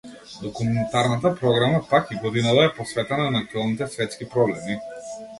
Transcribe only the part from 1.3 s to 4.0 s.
програма, пак, и годинава е посветена на актуелните